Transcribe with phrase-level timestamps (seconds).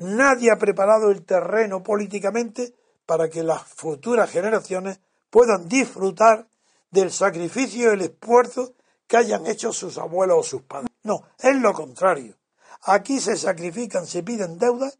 [0.00, 2.74] nadie ha preparado el terreno políticamente
[3.06, 6.48] para que las futuras generaciones puedan disfrutar
[6.90, 8.74] del sacrificio y el esfuerzo
[9.06, 10.90] que hayan hecho sus abuelos o sus padres.
[11.02, 12.36] No, es lo contrario.
[12.82, 14.98] Aquí se sacrifican, se piden deudas.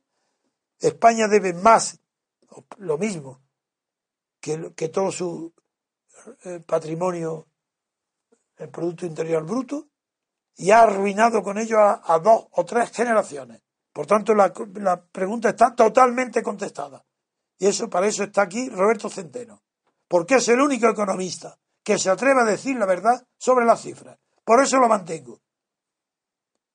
[0.78, 2.00] España debe más,
[2.78, 3.40] lo mismo,
[4.40, 5.52] que, que todo su
[6.44, 7.46] eh, patrimonio,
[8.56, 9.88] el Producto Interior Bruto,
[10.56, 13.62] y ha arruinado con ello a, dos o tres generaciones.
[14.00, 14.50] Por tanto, la,
[15.12, 17.04] pregunta está totalmente contestada.
[17.58, 19.60] Y eso, para eso está aquí Roberto Centeno.
[20.08, 24.18] Porque es el único economista que se atreve a decir la verdad sobre las cifras.
[24.42, 25.42] Por eso lo mantengo.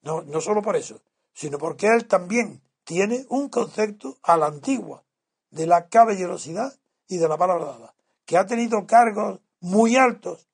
[0.03, 1.01] No, no solo por eso,
[1.33, 5.03] sino porque él también tiene un concepto a la antigua
[5.49, 10.47] de la caballerosidad y de la palabra dada, que ha tenido cargos muy altos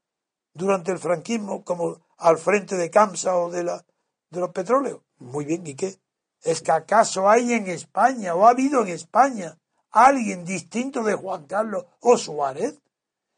[0.54, 3.86] durante el franquismo, como al frente de Camsa o de, la,
[4.30, 5.02] de los petróleos.
[5.18, 6.00] Muy bien, ¿y qué?
[6.44, 9.58] ¿Es que acaso hay en España o ha habido en España
[9.92, 12.80] alguien distinto de Juan Carlos o Suárez?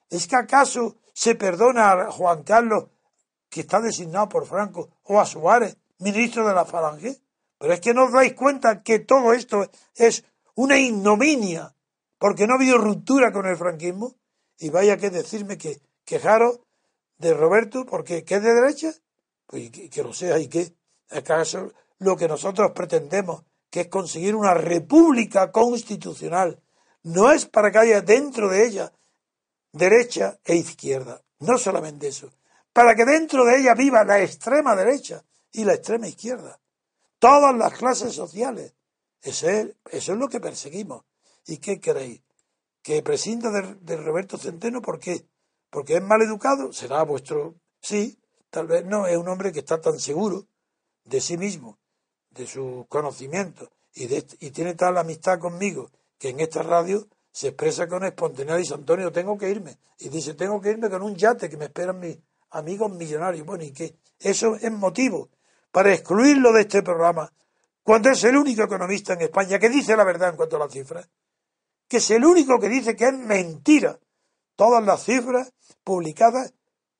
[0.10, 2.86] ¿Es que acaso se perdona a Juan Carlos,
[3.50, 7.20] que está designado por Franco, o a Suárez, ministro de la Falange?
[7.58, 10.24] Pero es que no os dais cuenta que todo esto es
[10.56, 11.76] una ignominia,
[12.18, 14.16] porque no ha habido ruptura con el franquismo.
[14.60, 16.60] Y vaya que decirme que quejaros
[17.18, 18.94] de Roberto, porque ¿qué es de derecha?
[19.48, 20.74] Pues que, lo sea, ¿y qué?
[21.10, 26.62] ¿Acaso lo que nosotros pretendemos, que es conseguir una república constitucional,
[27.04, 28.94] no es para que haya dentro de ella
[29.72, 31.22] derecha e izquierda.
[31.40, 32.32] No solamente eso,
[32.72, 36.60] para que dentro de ella viva la extrema derecha y la extrema izquierda.
[37.20, 38.74] Todas las clases sociales.
[39.22, 41.04] Eso es, eso es lo que perseguimos.
[41.46, 42.22] ¿Y qué queréis?
[42.82, 44.82] ¿Que prescinda de, Roberto Centeno?
[44.82, 45.26] ¿Por qué?
[45.70, 46.74] ¿Porque es mal educado?
[46.74, 47.56] Será vuestro.
[47.82, 48.20] Sí,
[48.50, 50.48] tal vez no, es un hombre que está tan seguro
[51.06, 51.80] de sí mismo,
[52.34, 57.50] de su conocimiento y, de, y tiene tal amistad conmigo que en esta radio se
[57.50, 59.78] expresa con espontaneidad y dice, Antonio, tengo que irme.
[60.00, 62.18] Y dice, tengo que irme con un yate que me esperan mis
[62.52, 63.46] amigos millonarios.
[63.46, 63.96] Bueno, ¿y qué?
[64.20, 65.30] Eso es motivo
[65.72, 67.34] para excluirlo de este programa,
[67.82, 70.72] cuando es el único economista en España que dice la verdad en cuanto a las
[70.72, 71.10] cifras,
[71.88, 74.00] que es el único que dice que es mentira
[74.56, 75.52] todas las cifras
[75.84, 76.54] publicadas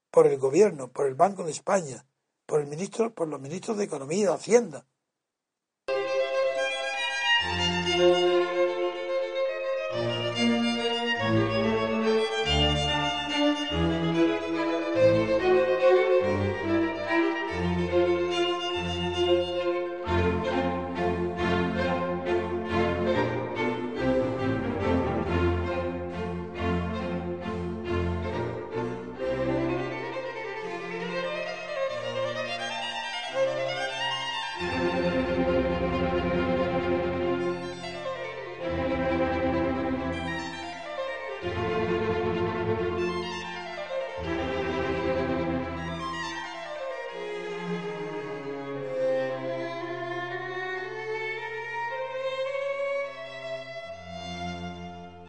[0.10, 2.04] por el gobierno, por el Banco de España,
[2.48, 4.86] por el ministro, por los ministros de Economía y de Hacienda.
[7.96, 8.33] Thank you.